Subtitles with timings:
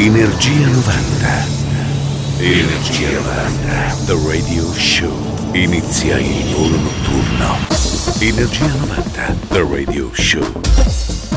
[0.00, 1.46] Energia 90.
[2.38, 3.96] Energia 90.
[4.06, 5.10] The Radio Show.
[5.54, 7.58] Inizia il volo notturno.
[8.20, 9.36] Energia 90.
[9.48, 10.60] The Radio Show.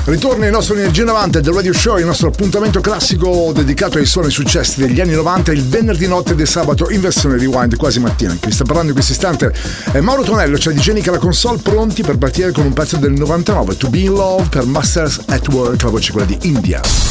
[0.04, 4.30] Ritorna il nostro Energia 90 del Radio Show, il nostro appuntamento classico dedicato ai suoni
[4.30, 8.38] successi degli anni 90, il venerdì notte del sabato in versione rewind, quasi mattina.
[8.40, 9.52] Chi sta parlando in questo istante
[9.92, 13.14] è Mauro Tonello, c'è di Genica la console, pronti per partire con un pezzo del
[13.14, 17.11] 99, To Be in Love per Masters at Work, la voce quella di India.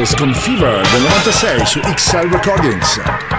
[0.00, 3.29] Rose con Fever del 96 su XL Recordings.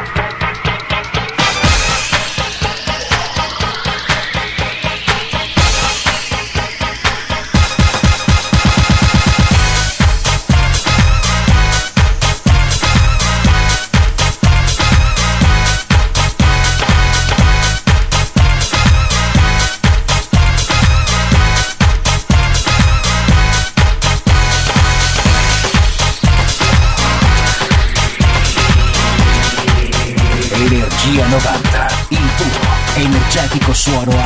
[33.93, 34.20] Energetico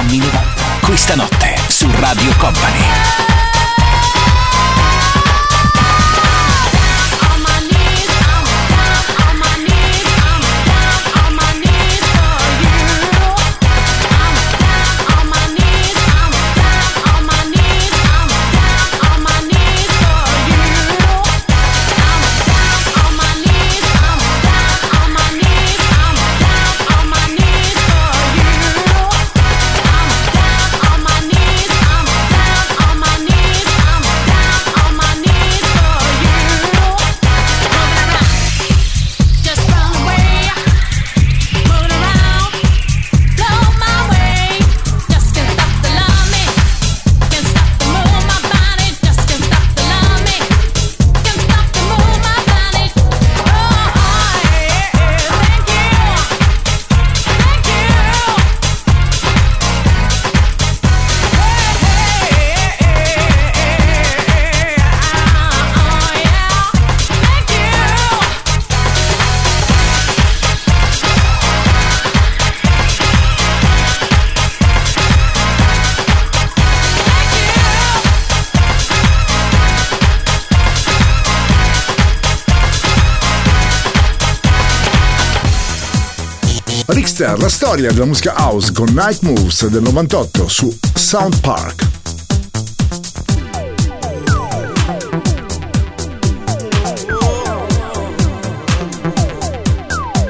[87.45, 91.88] la storia della musica house con Night Moves del 98 su Sound Park.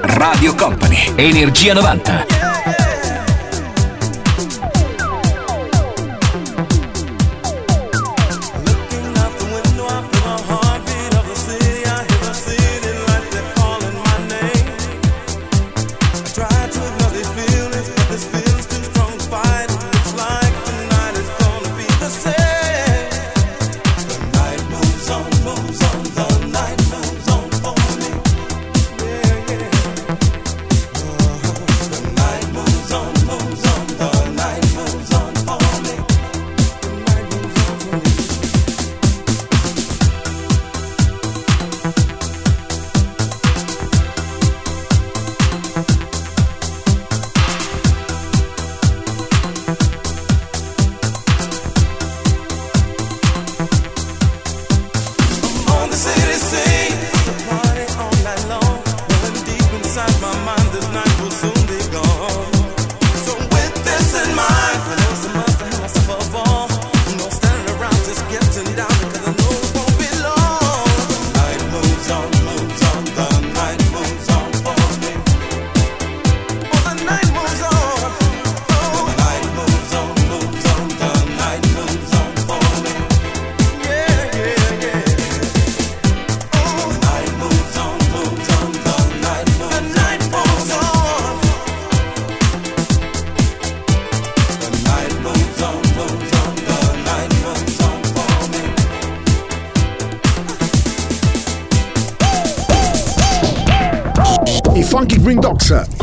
[0.02, 2.35] Radio Company, Energia 90.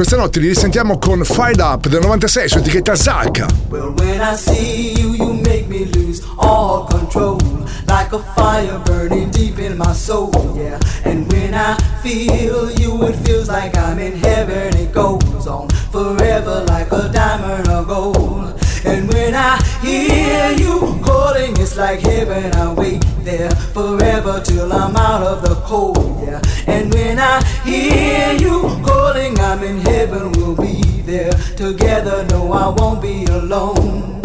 [0.02, 3.46] Questa notte li risentiamo con Fired Up del 96 su etichetta Zalka.
[3.68, 7.38] Well, when I see you, you make me lose all control.
[7.86, 10.76] Like a fire burning deep in my soul, yeah.
[11.04, 14.76] And when I feel you, it feels like I'm in heaven.
[14.76, 18.51] It goes on forever like a diamond of gold.
[19.02, 22.54] And when I hear you calling, it's like heaven.
[22.54, 26.40] I wait there forever till I'm out of the cold, yeah.
[26.68, 30.30] And when I hear you calling, I'm in heaven.
[30.30, 32.24] We'll be there together.
[32.30, 34.22] No, I won't be alone.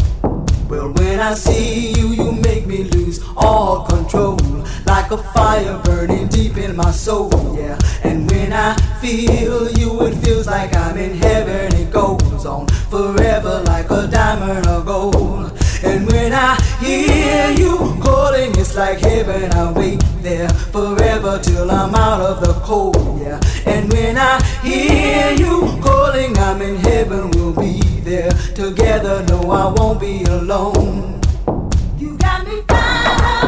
[0.70, 4.38] Well, when I see you, you make me lose all control.
[4.86, 7.80] Like a fire burning deep in my soul, yeah.
[8.04, 11.74] And when I feel you, it feels like I'm in heaven.
[11.76, 15.52] It goes on forever like a diamond of gold.
[15.84, 19.52] And when I hear you calling, it's like heaven.
[19.54, 23.40] I wait there forever till I'm out of the cold, yeah.
[23.66, 27.32] And when I hear you calling, I'm in heaven.
[27.32, 29.24] We'll be there together.
[29.30, 31.22] No, I won't be alone.
[31.98, 33.47] You got me fired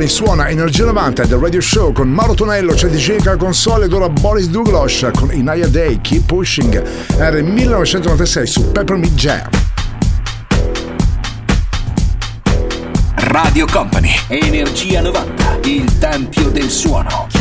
[0.00, 3.92] Company suona Energia 90 del Radio Show con Mauro Tonello, c'è DJ Car Console ed
[3.92, 6.82] ora Boris Douglas con Inaya Day, Keep Pushing.
[7.18, 9.48] Era il 1996 su Peppermint Jam.
[13.14, 17.39] Radio Company, Energia 90, il tempio del suono.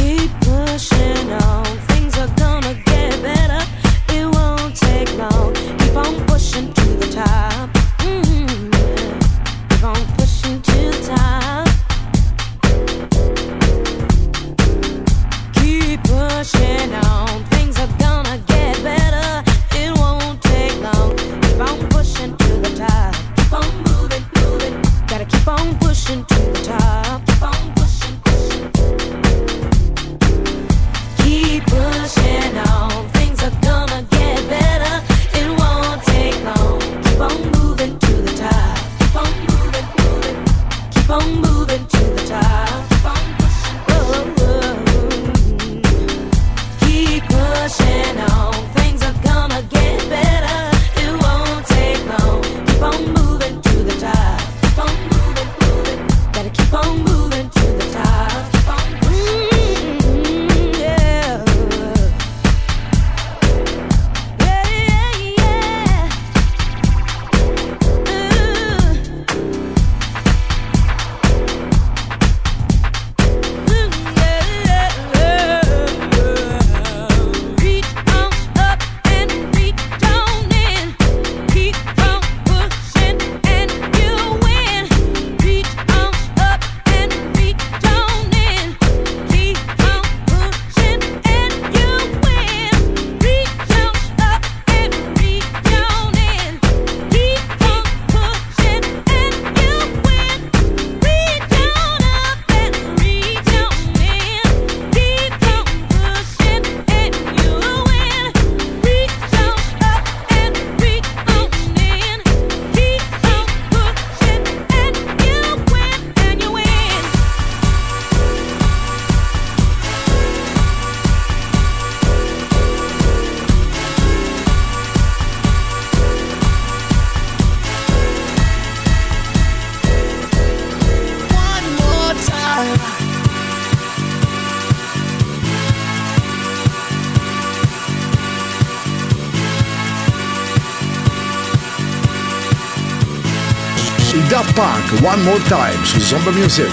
[145.11, 146.69] One More Time su Zomba Music.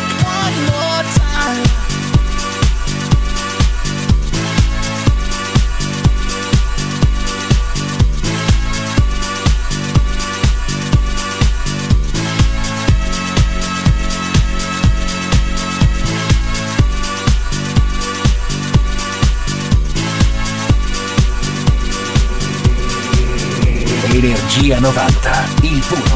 [24.11, 26.16] Energia 90, il puro,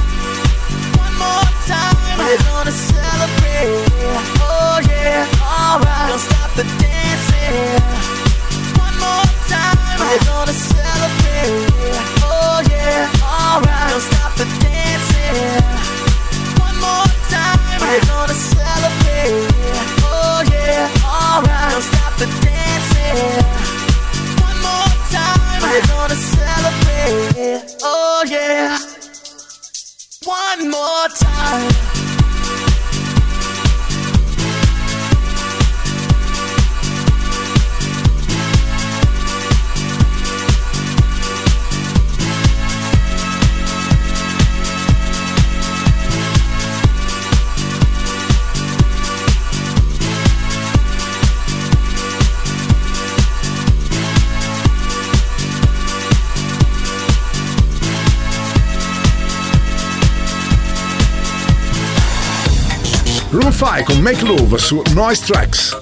[63.71, 65.77] 5 con Make Love su Noise Tracks.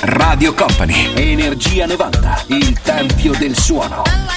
[0.00, 2.17] Radio Company, Energia 90,
[2.48, 4.27] il tempio del suono.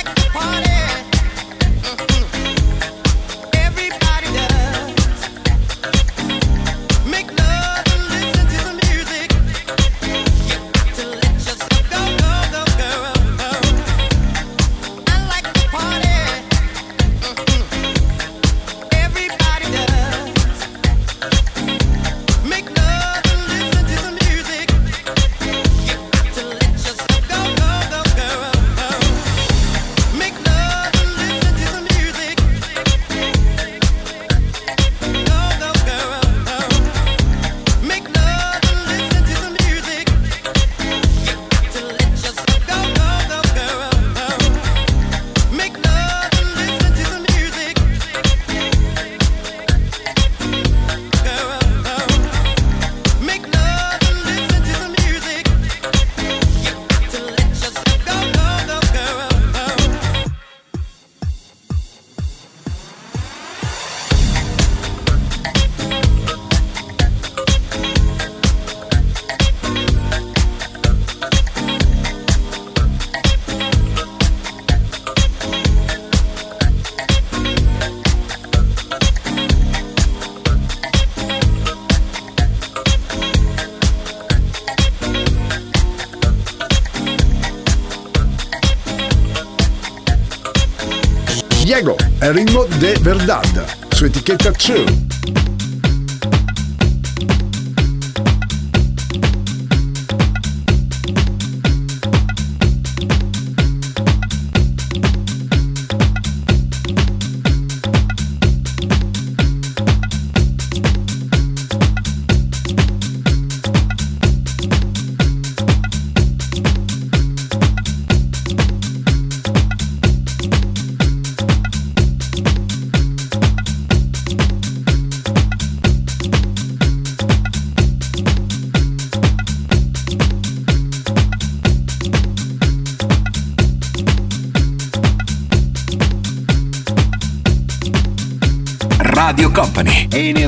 [92.34, 93.44] Ritmo de Verdad
[93.92, 95.01] su etichetta True.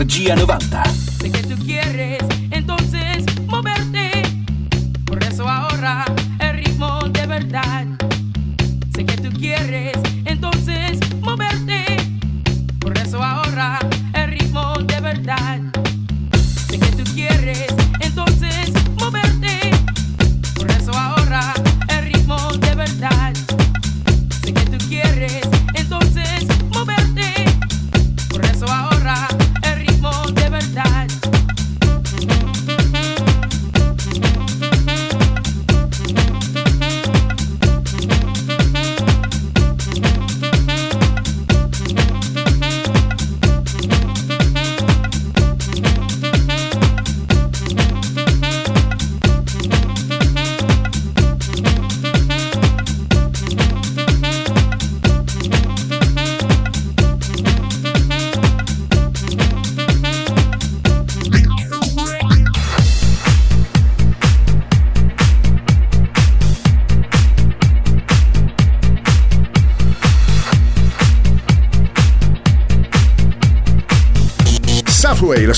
[0.04, 0.83] Energia 90.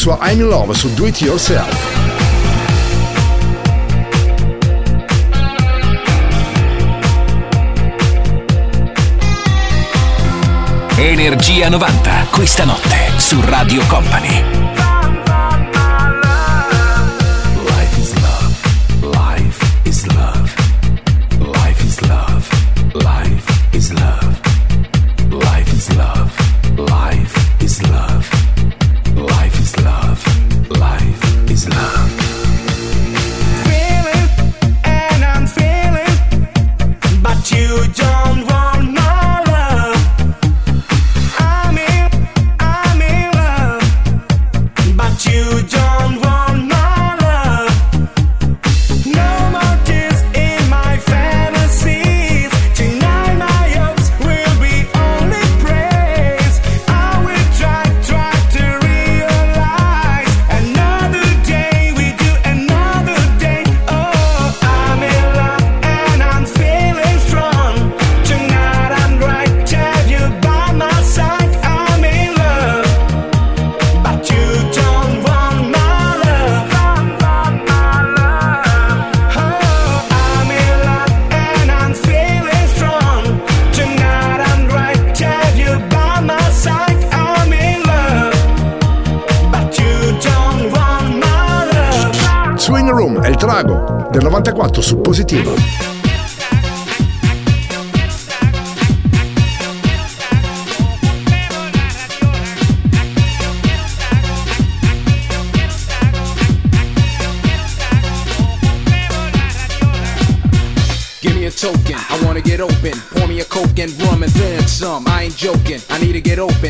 [0.06, 1.94] Sua I'm in Love su Do It Yourself.
[10.96, 14.65] Energia 90, questa notte su Radio Company.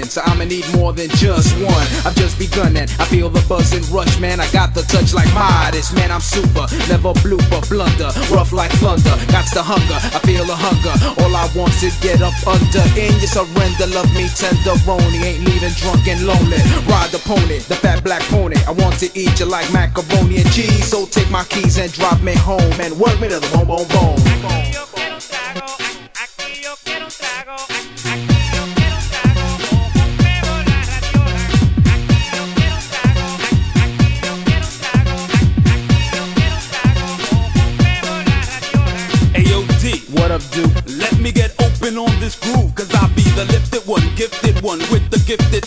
[0.06, 1.88] one, so I'ma need more than just one.
[2.06, 4.39] I've just begun and I feel the buzz and rush, man.
[4.39, 6.12] I got the touch like modest, man.
[6.12, 9.15] I'm super, never blooper, blunder, rough like thunder.
[9.32, 10.94] Got the hunger, I feel the hunger.
[11.22, 13.88] All I want is get up under in your surrender.
[13.88, 16.62] Love me tenderoni, ain't leaving drunk and lonely.
[16.88, 18.58] Ride the pony, the fat black pony.
[18.68, 22.22] I want to eat you like macaroni and cheese, so take my keys and drop
[22.22, 24.94] me home and work me to the bone, bone, bone.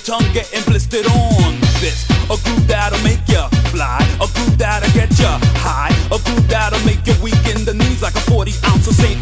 [0.09, 2.09] Tongue getting blistered on this.
[2.33, 6.83] A groove that'll make ya fly, a groove that'll get ya high, a groove that'll
[6.87, 9.21] make you weak in the knees like a 40 ounce of St.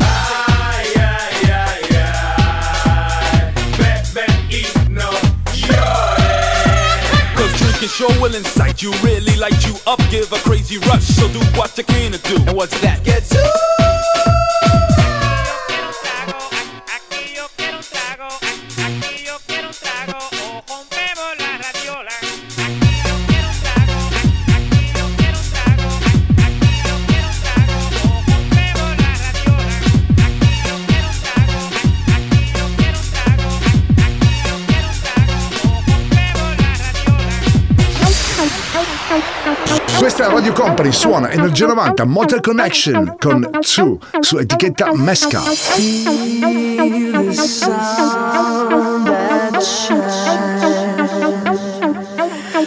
[7.97, 11.05] Sure will incite you, really light you up, give a crazy rush.
[11.05, 12.37] So do what you can to do.
[12.37, 13.03] And what's that?
[13.05, 14.16] Get to
[40.19, 45.41] Radio Company suona Energia 90 Motor Connection con Tsu su etichetta Mesca.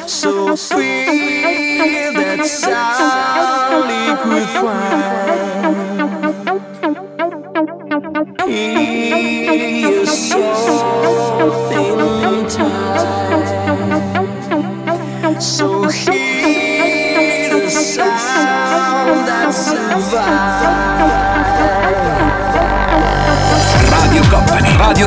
[0.05, 1.08] So feel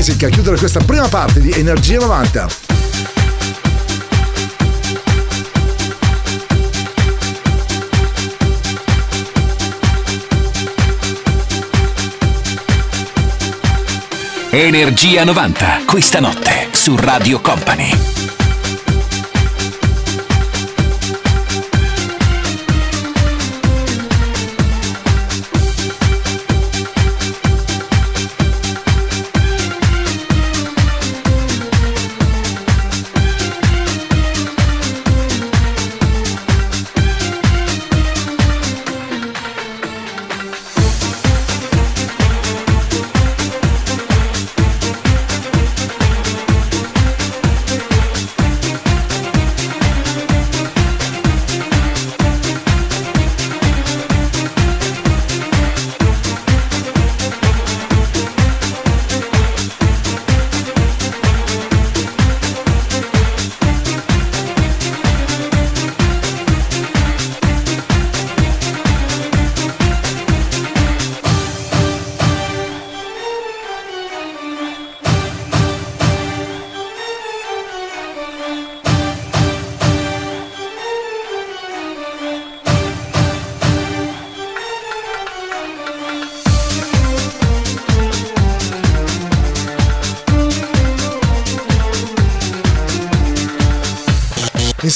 [0.00, 2.48] Basic a chiudere questa prima parte di Energia 90.
[14.48, 18.19] Energia 90, questa notte su Radio Company.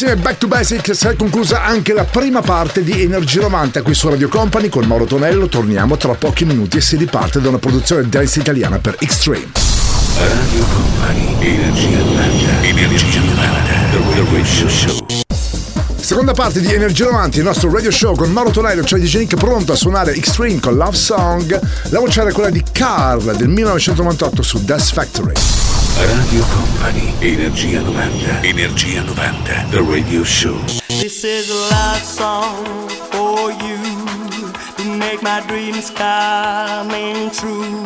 [0.05, 3.81] Insieme a Back to Basic si è conclusa anche la prima parte di Energy 90
[3.81, 5.47] qui su Radio Company con Mauro Tonello.
[5.47, 9.49] Torniamo tra pochi minuti e si riparte da una produzione dance italiana per Extreme.
[10.19, 15.07] Radio Company, Energia 90, Energia 90, The Radio Show.
[15.97, 19.37] Seconda parte di Energia 90, il nostro radio show con Mauro Tonello, cioè DJ Nick
[19.37, 21.59] pronto a suonare Extreme con Love Song.
[21.89, 25.74] La voce era quella di Carl del 1998 su Death Factory.
[25.97, 30.59] Radio Company, Energia 90, Energia 90, The Radio Show.
[30.89, 33.79] This is a love song for you
[34.77, 37.85] to make my dreams coming true.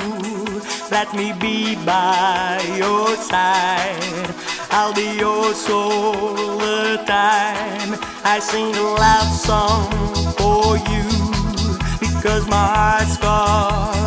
[0.91, 4.35] Let me be by your side.
[4.71, 7.99] I'll be yours all the time.
[8.25, 9.91] I sing a love song
[10.41, 11.05] for you
[12.01, 13.98] because my heart's going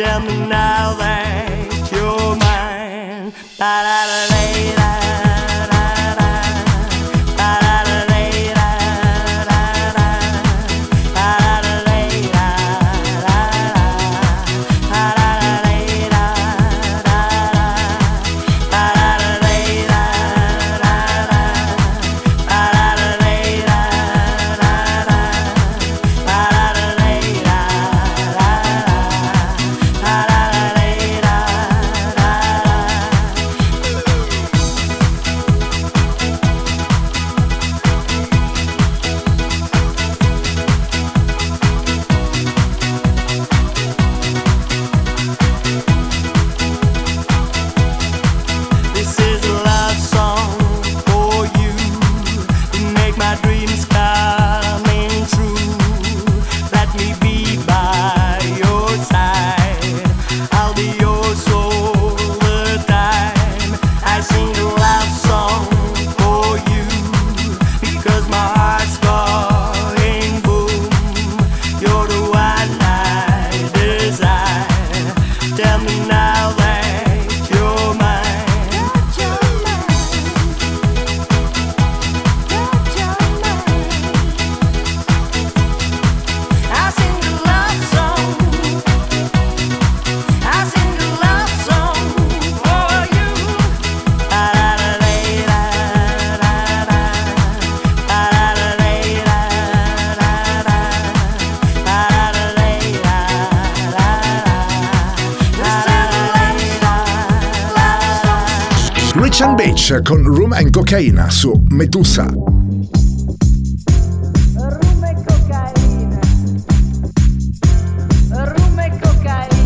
[0.00, 3.34] Tell me now that you're mine.
[3.58, 4.29] Da da da.
[111.80, 112.26] Medusa.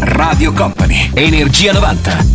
[0.00, 2.33] Radio Company, Energia 90.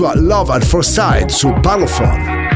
[0.00, 2.48] Sua Love at First Sight su Parlophone.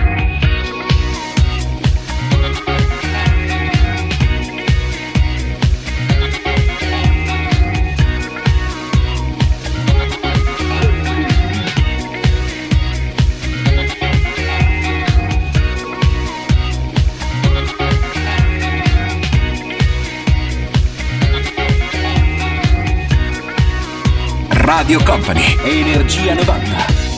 [24.49, 27.14] Radio Company, Energia 90.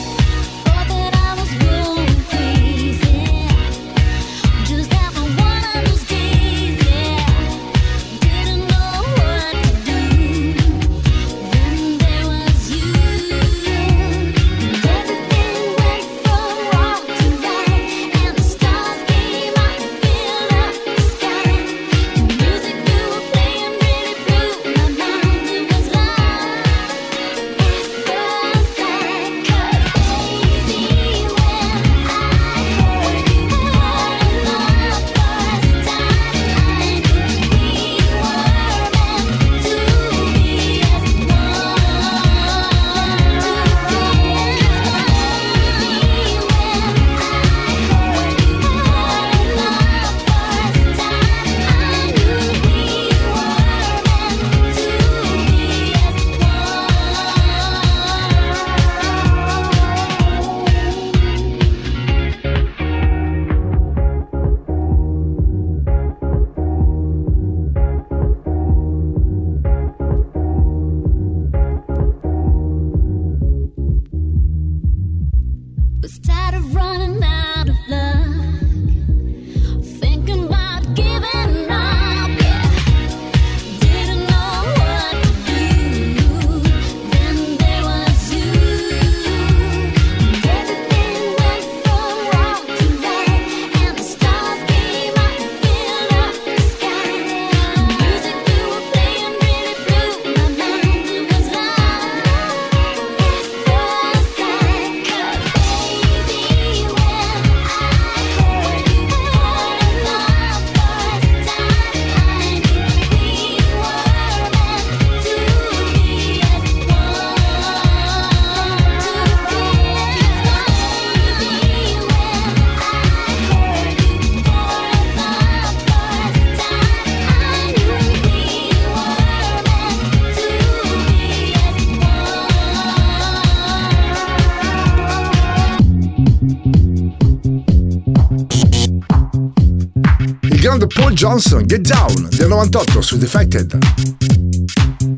[141.37, 143.77] Johnson, Get Down del 98 su Defected.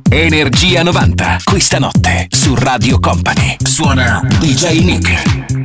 [0.09, 3.55] Energia 90, questa notte su Radio Company.
[3.63, 5.58] Suona DJ Nick.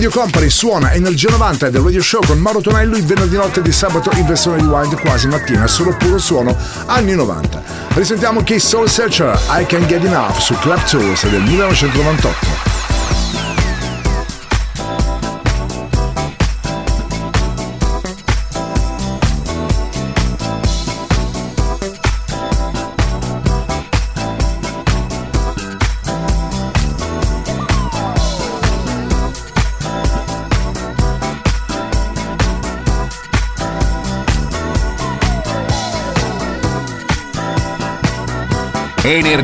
[0.00, 3.70] Radio Company suona Energia 90 del Radio Show con Mauro Tonello il venerdì notte di
[3.70, 7.62] sabato in versione di Wind quasi mattina, solo puro suono anni 90.
[7.88, 12.49] Risentiamo che Soul Searcher I Can Get Enough su Club Tools del 1998.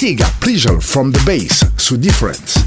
[0.00, 2.59] Tiga, Pleasure from the Bass su Difference.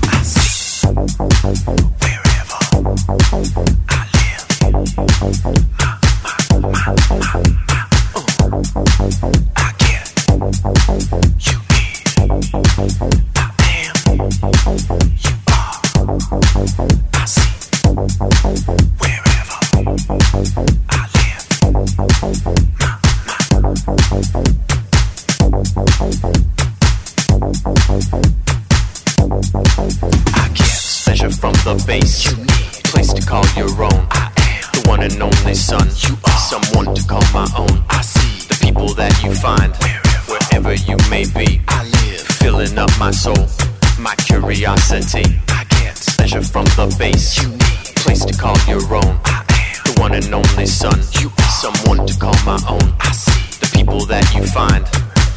[47.14, 47.42] Bass.
[47.42, 49.20] You need place to call your own.
[49.26, 51.00] I am the one and only son.
[51.20, 52.94] You are someone to call my own.
[53.00, 54.86] I see the people that you find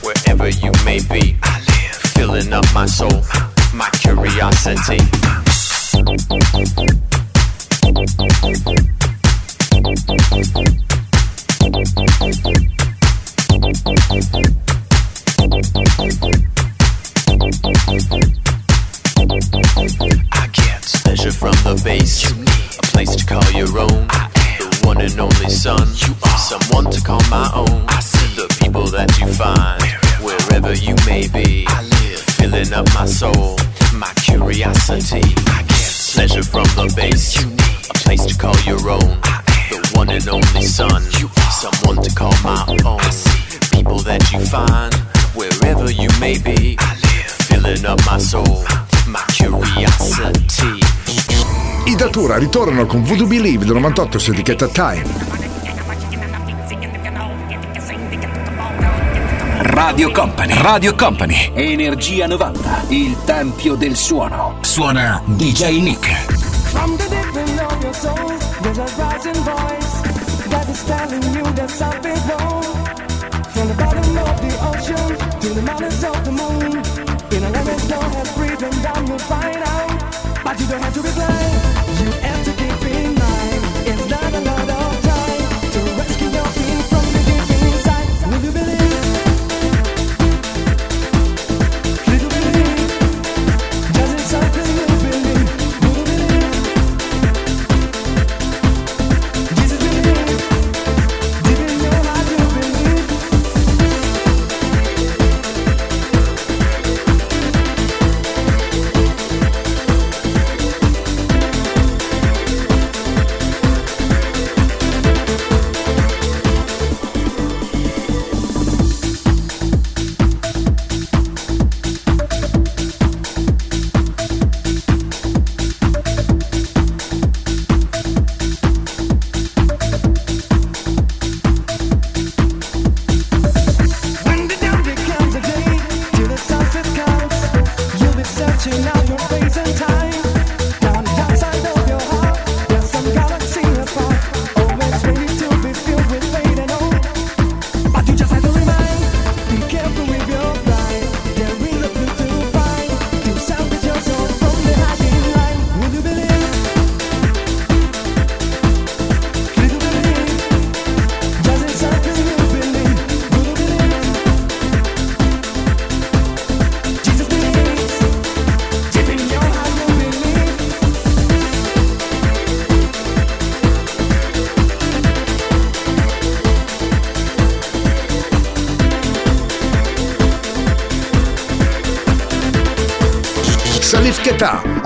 [0.02, 1.36] wherever you may be.
[1.42, 3.22] I live filling up my soul,
[3.74, 5.00] my curiosity.
[19.18, 22.30] I get pleasure from the bass.
[22.78, 24.06] A place to call your own.
[24.10, 24.28] I
[24.60, 25.88] am The one and only son.
[26.04, 27.84] You are someone to call my own.
[27.88, 29.82] I see the people that you find
[30.22, 31.64] wherever you may be.
[31.68, 33.56] I live filling up my soul,
[33.94, 35.24] my curiosity.
[35.48, 37.42] I get pleasure from the bass.
[37.90, 39.18] A place to call your own.
[39.24, 39.40] I
[39.72, 41.02] am The one and only son.
[41.18, 43.00] You are someone to call my own.
[43.00, 44.92] I see people that you find
[45.34, 46.76] wherever you may be.
[46.78, 48.64] I live filling up my soul,
[49.06, 50.78] my curiosity.
[51.86, 55.04] I Datura ritornano con Voodoo Believe del 98 su etichetta Time.
[59.60, 64.58] Radio Company, Radio Company, Energia 90, il tempio del suono.
[64.62, 66.12] Suona DJ Nick.
[66.70, 70.00] From the depths of your soul, there's a rising voice
[70.48, 72.45] that is telling you that something's wrong.
[79.18, 80.44] Find out.
[80.44, 81.65] But you don't have to be blind,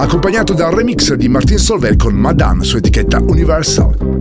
[0.02, 4.19] accompagnato dal remix di Martin Solveig con Madame su etichetta Universal.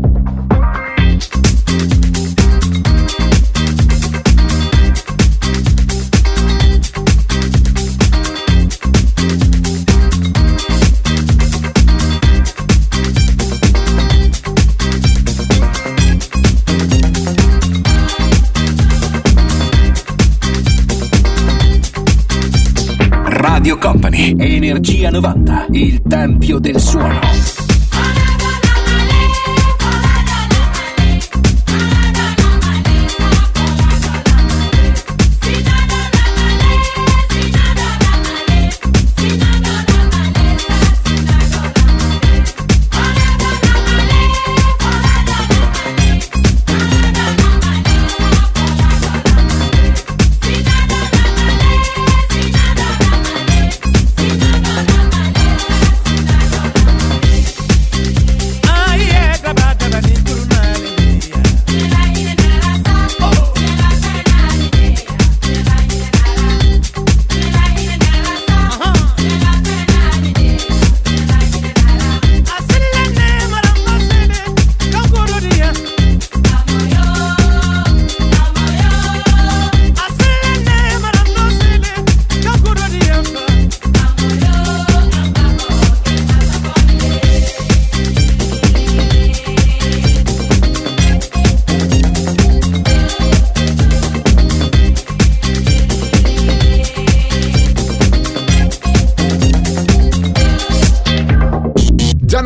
[24.99, 27.48] Energia 90, il tempio del suono.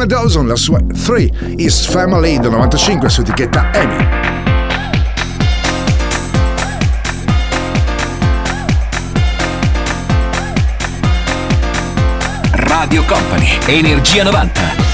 [0.06, 4.08] Donna Dawson, la sua 3 is Family del 95 su etichetta EMI.
[12.52, 14.93] Radio Company, Energia 90.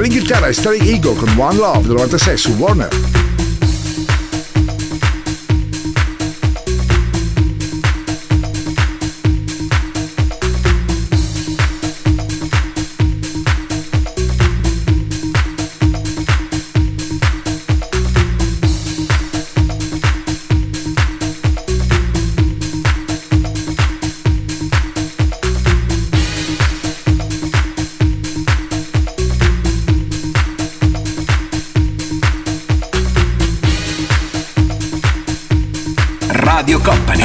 [0.00, 3.09] Dall'Inghilterra è Starry Eagle con One Love del 96 su Warner.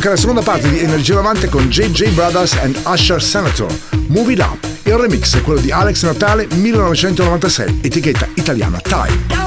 [0.00, 3.70] Anche la seconda parte di Energia 90 con JJ Brothers and Usher Senator.
[4.06, 4.66] Move It Up.
[4.84, 9.39] Il remix è quello di Alex Natale 1996, etichetta italiana Time.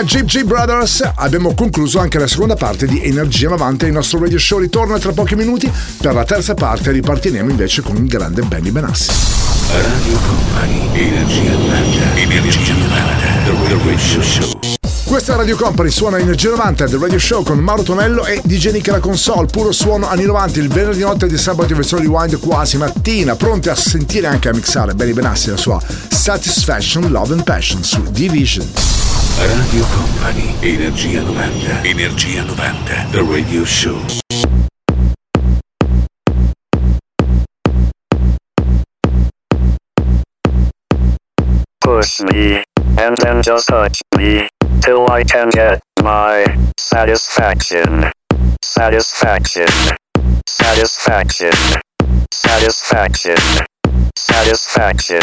[0.00, 3.86] Insieme a Jeep G Brothers abbiamo concluso anche la seconda parte di Energia 90.
[3.86, 5.70] Il nostro radio show ritorna tra pochi minuti.
[5.98, 9.10] Per la terza parte ripartiremo invece con il grande Benny Benassi.
[9.70, 12.98] Radio Company, Energia 90, Energia 90,
[13.44, 14.58] The Radio Show.
[15.04, 18.88] Questa Radio Company, suona Energia 90 del Radio Show con Mauro Tonello e DJ Nick
[18.88, 22.78] alla console, puro suono anni 90, il venerdì notte di sabato in versione rewind quasi
[22.78, 27.82] mattina, pronti a sentire anche a mixare Benny Benassi la sua Satisfaction, Love and Passion
[27.82, 28.99] su Division.
[29.40, 33.96] Radio Company, Energia 90, Energia 90, The Radio Show.
[41.80, 42.62] Push me,
[42.98, 44.46] and then just touch me,
[44.82, 46.44] till I can get my
[46.78, 48.10] satisfaction.
[48.62, 49.68] Satisfaction.
[50.46, 51.52] Satisfaction.
[52.30, 53.38] Satisfaction.
[54.16, 55.22] Satisfaction.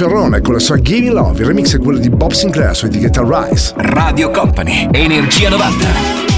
[0.00, 2.74] Siron Ocerrone con la sua Give Me Love, il remix è quello di Bob Sinclair
[2.74, 3.74] su etichetta Rise.
[3.76, 6.29] Radio Company, Energia 90.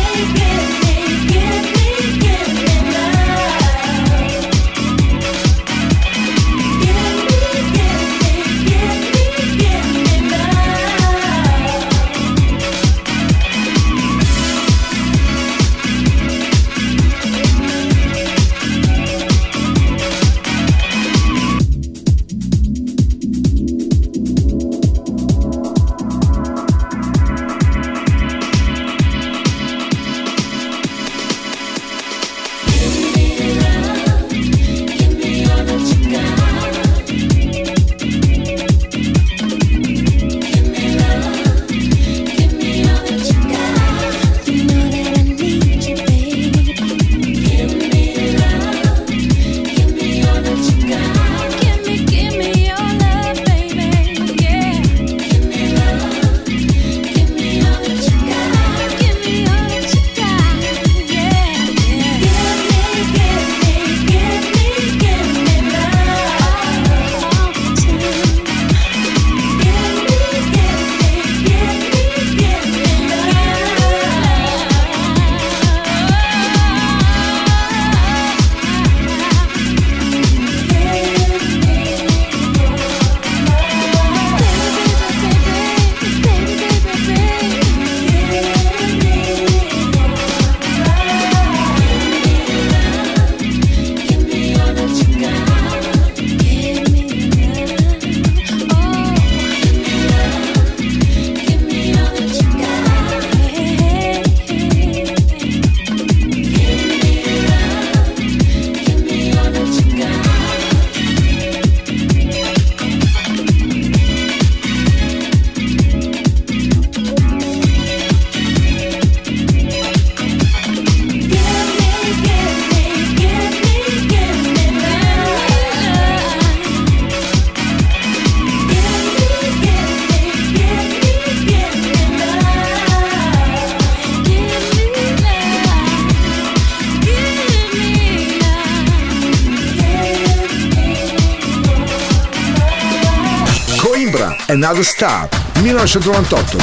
[144.64, 146.56] Another Star, 1998.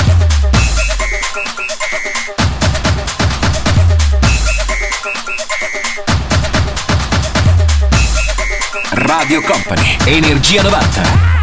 [8.93, 11.38] Radio Company, Energia 90.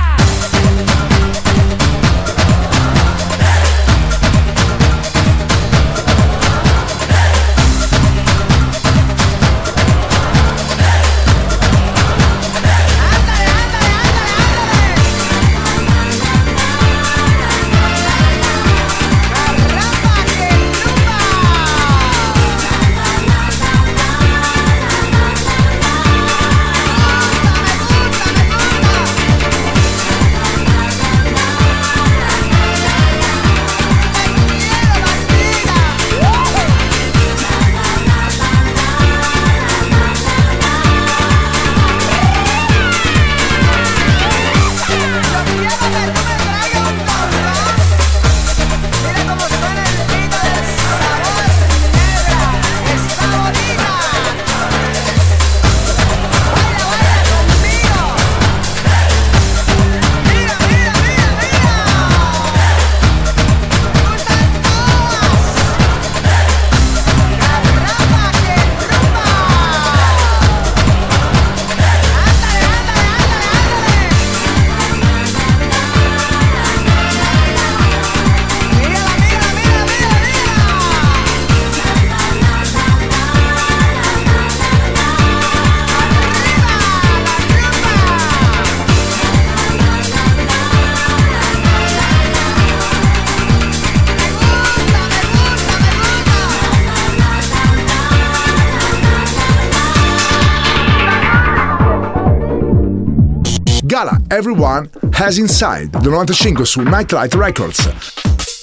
[105.19, 107.91] Has Inside del 95 su Nightlight Records.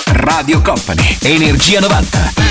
[0.06, 2.43] Radio Company, Energia 90.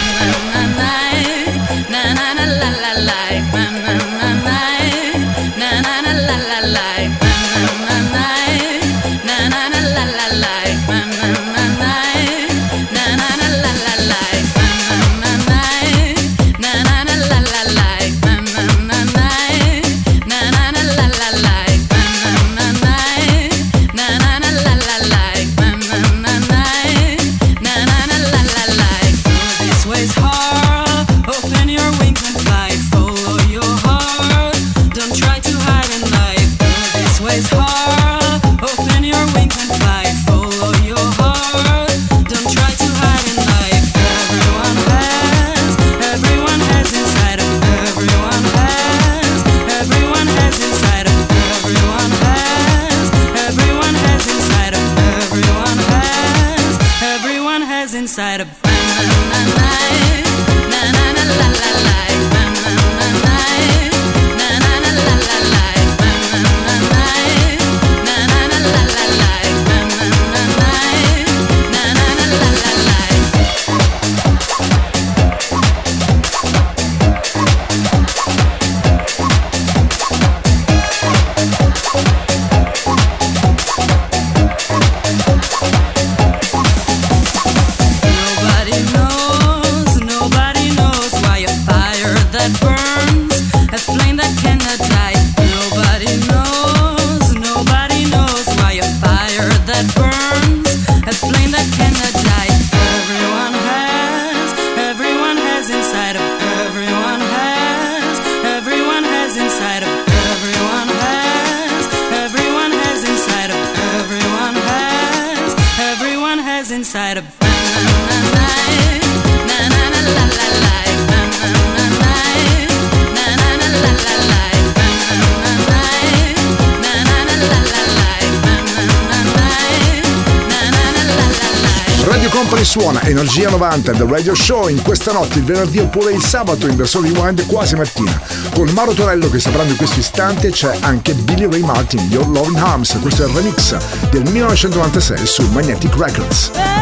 [133.82, 137.12] Energia 90 del Radio Show in questa notte, il venerdì oppure il sabato in versione
[137.12, 138.20] rewind quasi mattina.
[138.54, 142.28] Con Mauro Torello che sta parlando in questo istante c'è anche Billy Ray Martin, Your
[142.28, 143.76] Loving Arms, questo è il remix
[144.10, 146.81] del 1996 su Magnetic Records.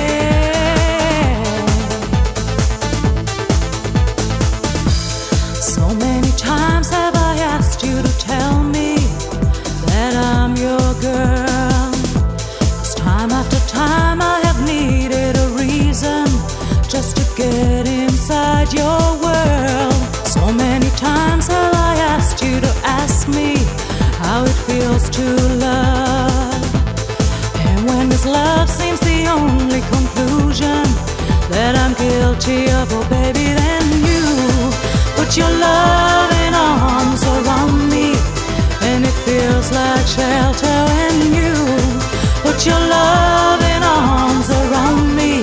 [42.61, 45.41] Put your loving arms around me.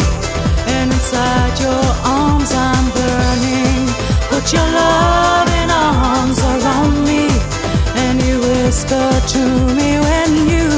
[0.69, 3.91] And inside your arms I'm burning.
[4.31, 7.27] Put your loving arms around me.
[7.97, 9.43] And you whisper to
[9.75, 10.69] me when you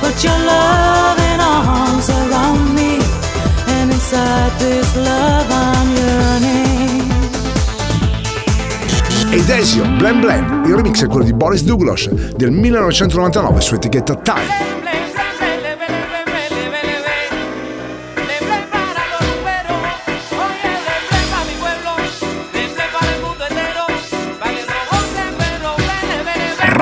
[0.00, 2.96] put your loving arms around me.
[3.66, 7.10] And inside this love I'm yearning.
[9.30, 14.14] Ed Ezio, Blam Blam, il remix è quello di Boris Douglas del 1999 su etichetta
[14.14, 14.69] Time.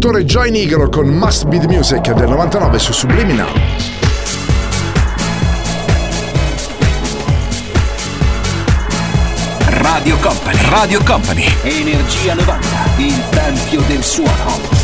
[0.00, 3.52] produttore Joy Nigro con Must Be The Music del 99 su Subliminal.
[9.66, 14.79] Radio Company, Radio Company, Energia 90, il tempio del suono.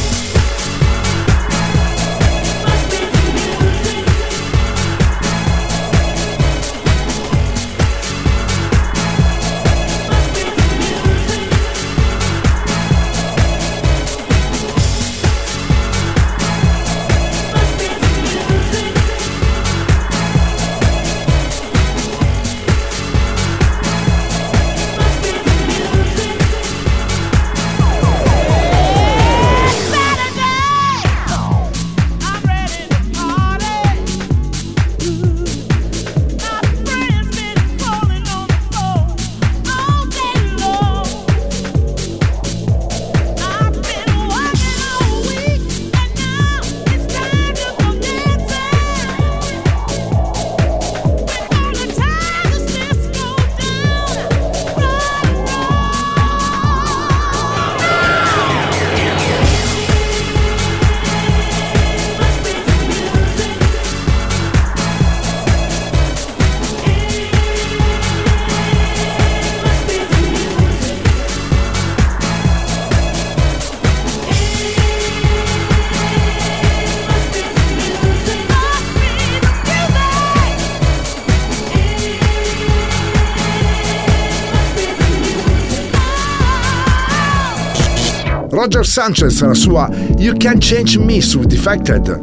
[88.97, 92.18] Sanchez alla sua You Can't Change Me su Defected.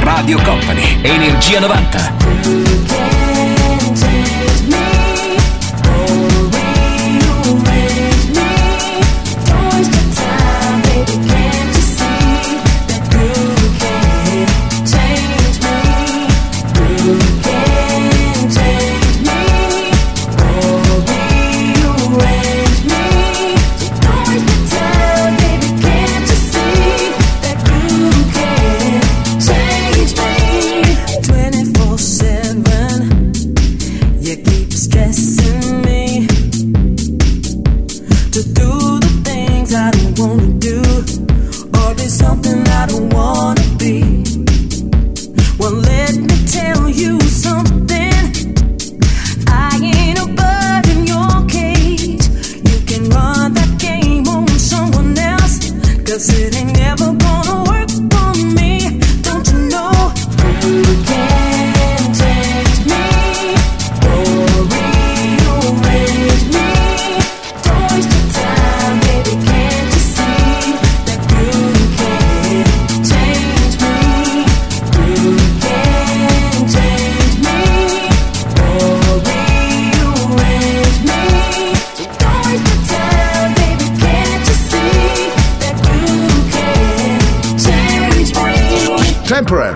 [0.00, 2.93] Radio Company, Energia 90.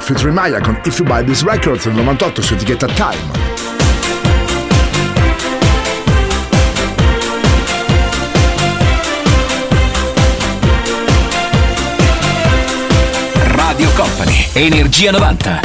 [0.09, 3.16] featuring Maya con If You Buy These Records del 98 su etichetta Time.
[13.55, 15.60] Radio Company, Energia 90.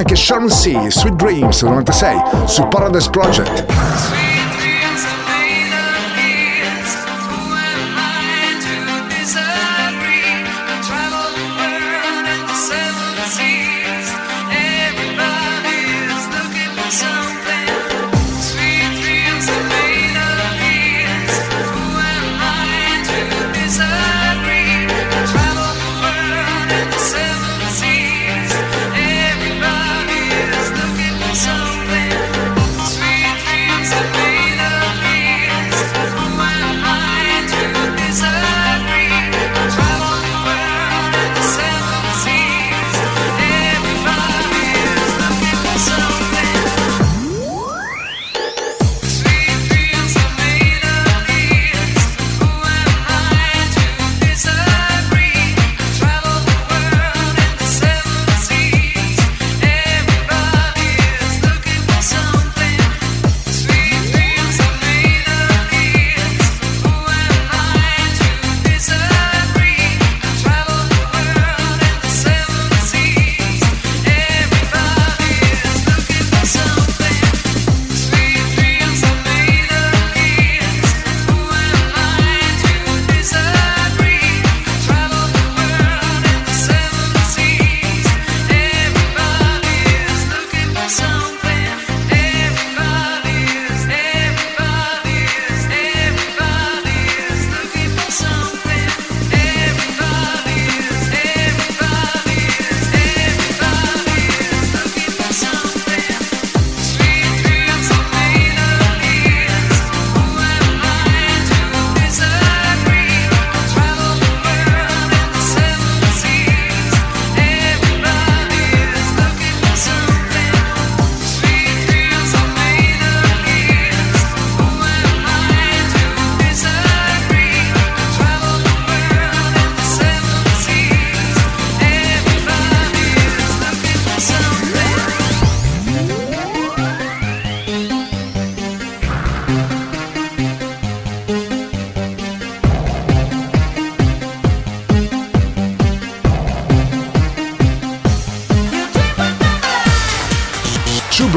[0.00, 0.90] anche Sharon C.
[0.90, 3.69] Sweet Dreams 96 su Paradise Project.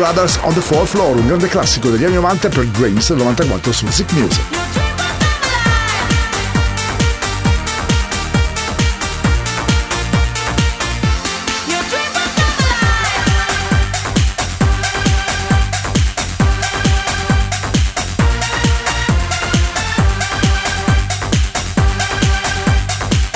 [0.04, 3.72] Brothers on the Fourth Floor, un grande classico degli anni 90 per Grains del 94
[3.72, 4.44] su Zik Music.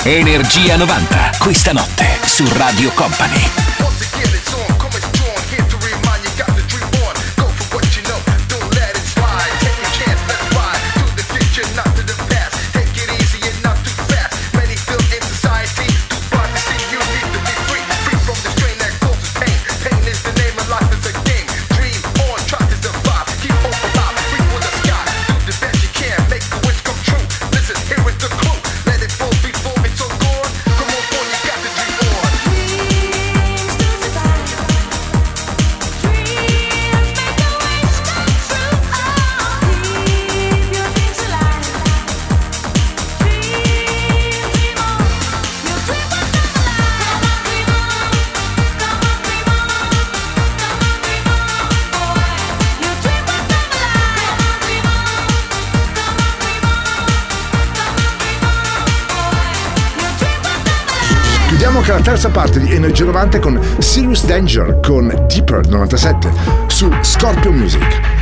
[0.02, 3.97] Energia 90, questa notte su Radio Company.
[62.18, 66.32] Terza parte di Energia 90 con Serious Danger con Deeper 97
[66.66, 68.17] su Scorpio Music.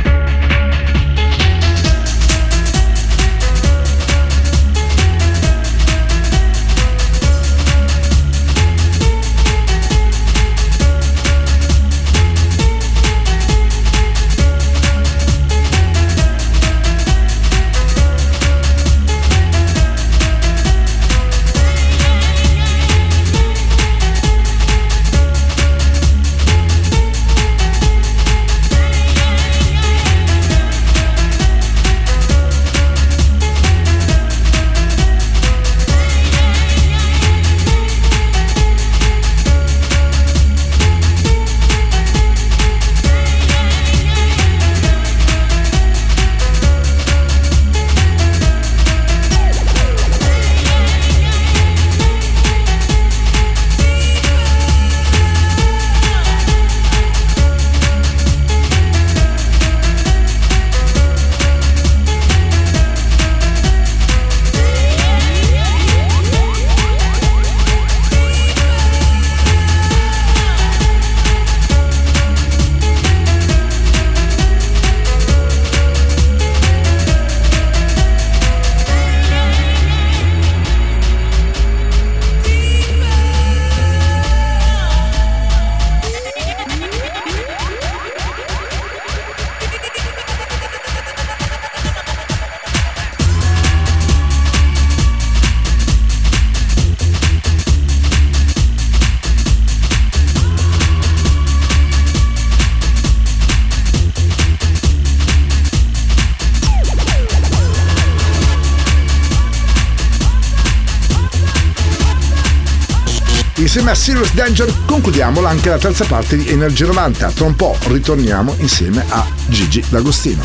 [113.67, 117.31] Insieme a Serious Danger concludiamo anche la terza parte di Energia 90.
[117.31, 120.41] Tra un po' ritorniamo insieme a Gigi D'Agostino.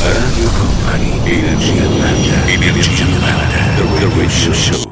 [0.00, 3.46] Radio Company, Energia 90, Energia 90,
[3.76, 4.90] The Radio Show.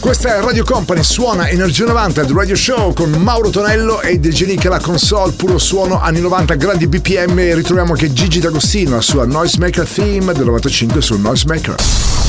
[0.00, 4.30] Questa è Radio Company, suona Energia 90 del Radio Show con Mauro Tonello e De
[4.30, 7.54] Genica la console, puro suono anni 90, grandi BPM.
[7.54, 11.74] Ritroviamo anche Gigi D'Agostino, la sua Noisemaker theme del 95 sul Noisemaker.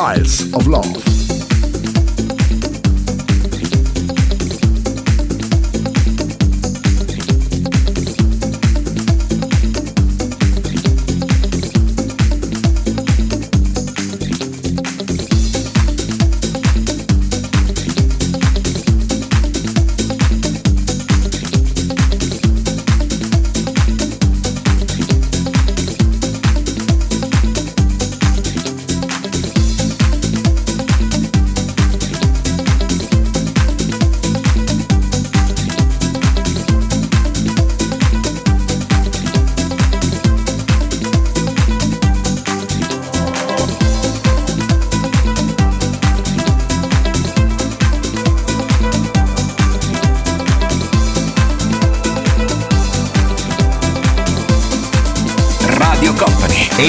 [0.00, 0.99] The Files of Love.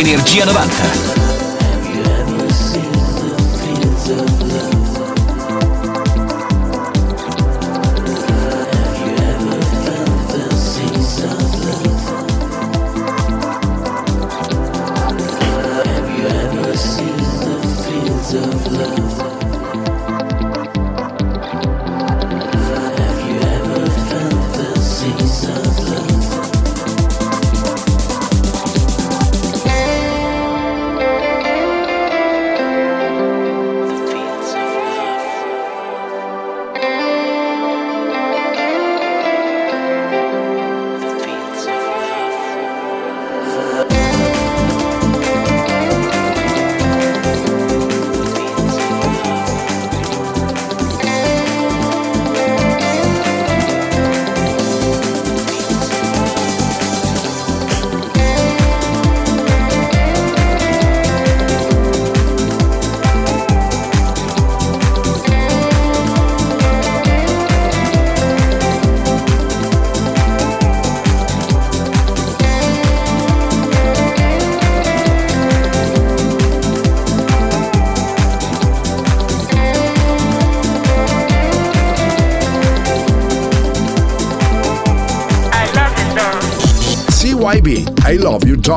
[0.01, 1.20] Energia 90.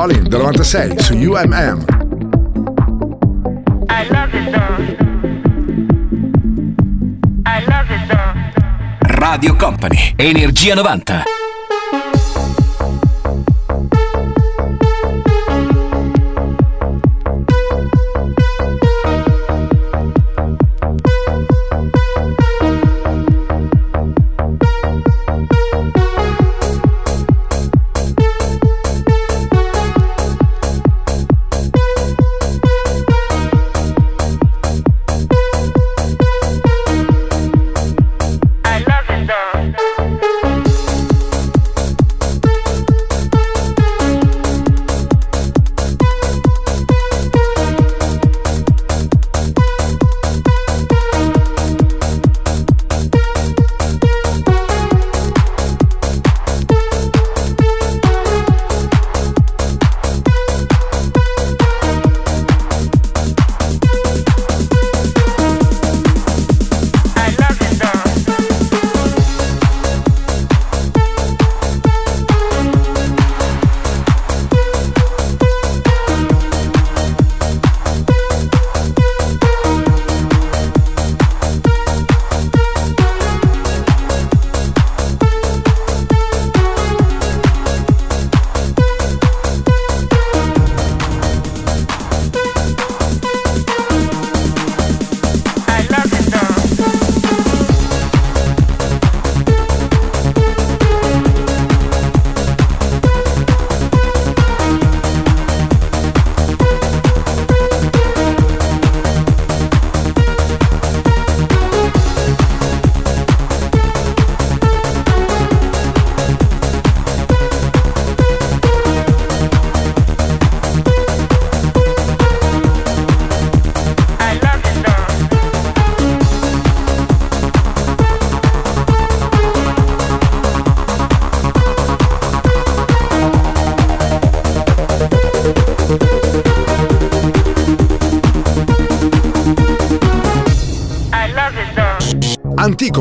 [0.05, 1.85] Love Darling del 96 su UMM.
[9.01, 11.34] Radio Company, Energia 90.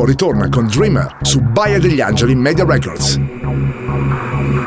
[0.05, 3.19] Ritorna con Dreamer su Baia degli Angeli Media Records.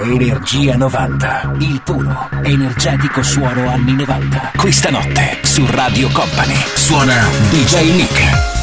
[0.01, 4.53] Energia 90, il puro, energetico suono anni 90.
[4.57, 8.56] Questa notte su Radio Company suona DJ Nick.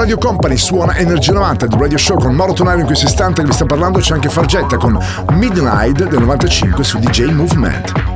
[0.00, 3.48] Radio Company, suona Energia 90 del Radio Show con Mauro Tonali in questo istante che
[3.48, 4.98] vi sta parlando, c'è anche Fargetta con
[5.32, 8.09] Midnight del 95 su DJ Movement.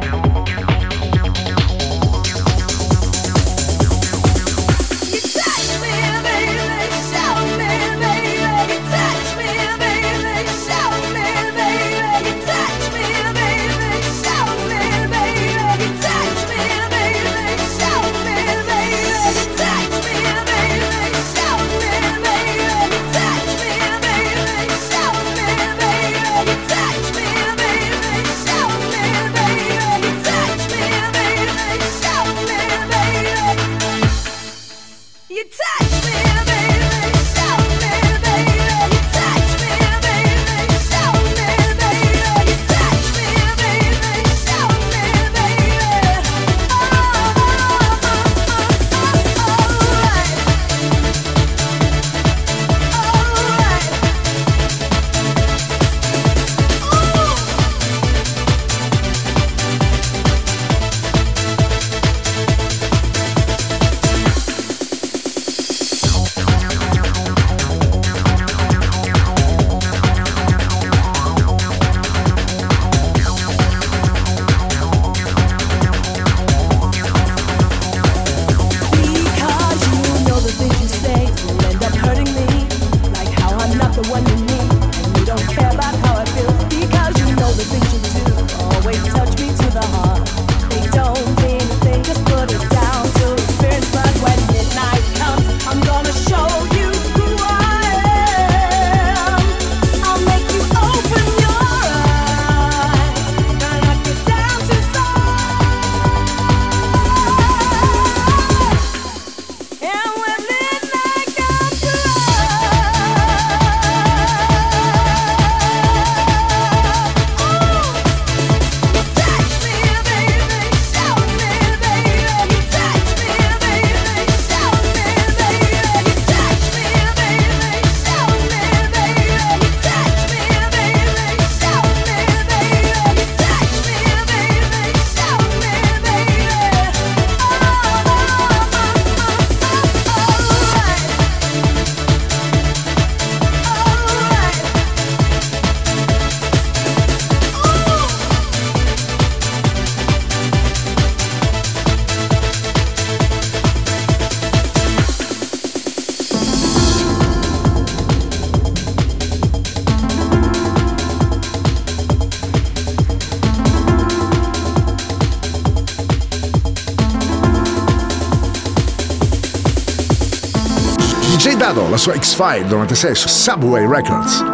[171.95, 174.54] DJ Dado, la sua X-File 96 su Subway Records.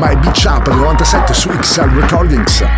[0.00, 2.77] by Beach Up 97 su XL Recordings.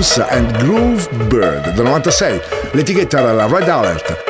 [0.00, 2.40] Grooves and Groove Bird del 96.
[2.72, 4.29] L'etichetta era la Red Alert.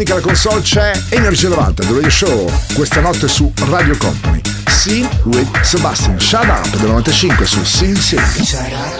[0.00, 4.40] Genica alla console c'è Energia 90, The Radio Show, questa notte su Radio Company.
[4.66, 8.99] See with Sebastian, Shut Up del 95 su Sin Sin.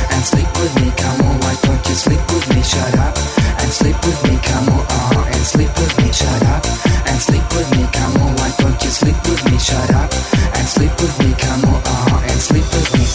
[0.13, 0.91] and sleep with me.
[0.97, 2.61] Come on, why don't you sleep with me?
[2.61, 3.15] Shut up
[3.61, 4.35] and sleep with me.
[4.43, 6.11] Come on, uh and sleep with me.
[6.11, 6.63] Shut up
[7.09, 7.83] and sleep with me.
[7.91, 9.57] Come on, why don't you sleep with me?
[9.57, 10.11] Shut up
[10.57, 11.31] and sleep with me.
[11.37, 13.05] Come on, uh and sleep with me.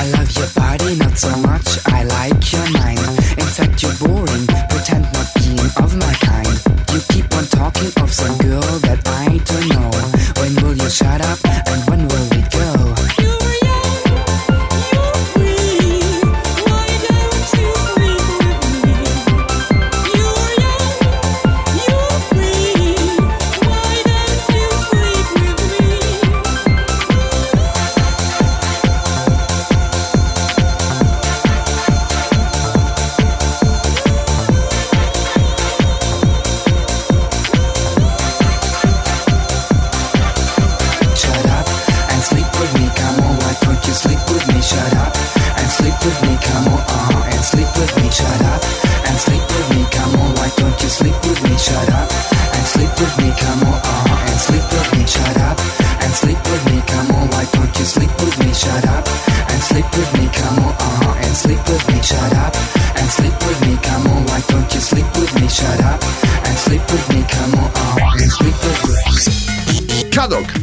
[0.00, 1.68] I love your body, not so much.
[1.86, 3.00] I like your mind.
[3.42, 4.46] In fact, you're boring.
[4.72, 6.54] Pretend not being of my kind.
[6.92, 9.90] You keep on talking of some girl that I don't know.
[10.40, 11.38] When will you shut up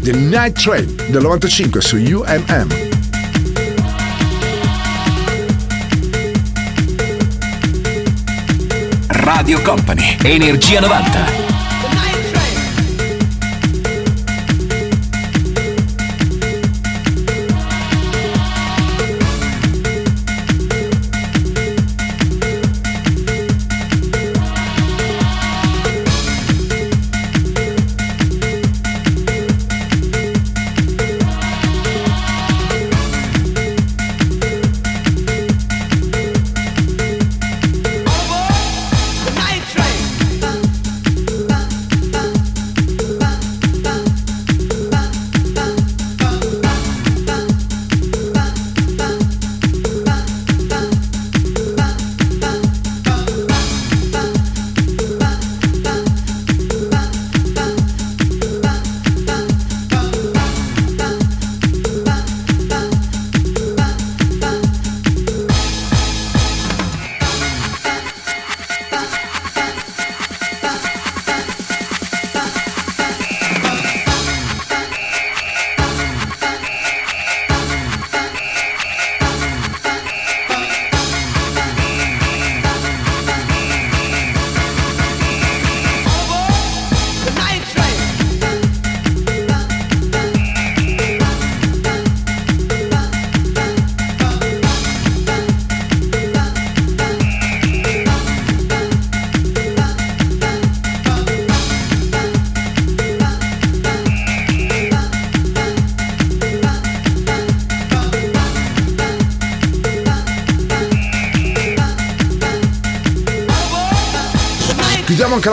[0.03, 2.67] The Night Train del 95 su UMM.
[9.09, 11.50] Radio Company, Energia 90.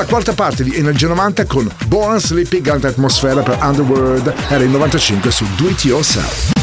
[0.08, 5.30] Quarta parte di Energia 90 con Born Sleepy, grande atmosfera per Underworld, era il 95
[5.30, 6.57] su Do It Yourself.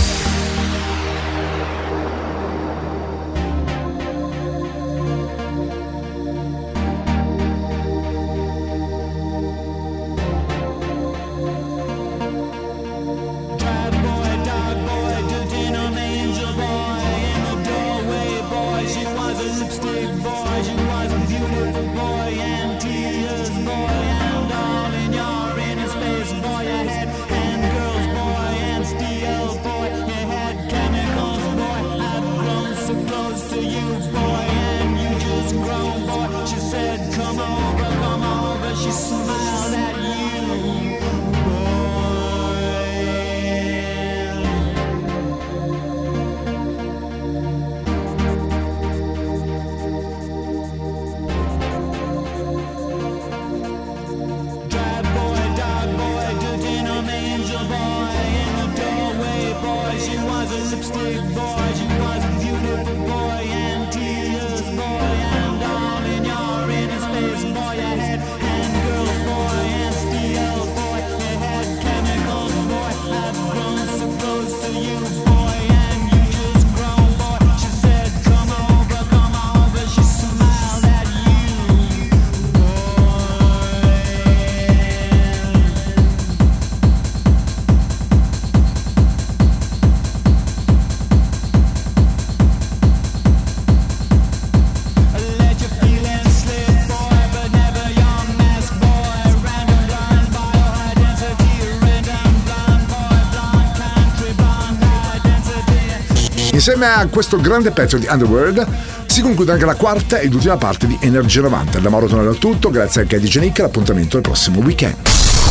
[106.67, 108.65] Insieme a questo grande pezzo di Underworld
[109.05, 111.77] si conclude anche la quarta ed ultima parte di Energia 90.
[111.77, 114.95] Da Mauro Tonello è tutto, grazie anche a DJ Nick, l'appuntamento al prossimo weekend.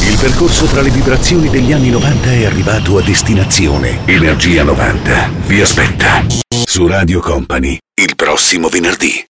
[0.01, 4.01] Il percorso tra le vibrazioni degli anni 90 è arrivato a destinazione.
[4.07, 9.23] Energia 90 vi aspetta su Radio Company il prossimo venerdì.